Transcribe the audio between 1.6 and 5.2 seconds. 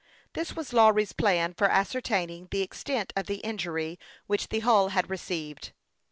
ascertaining the extent of the injury which the hull had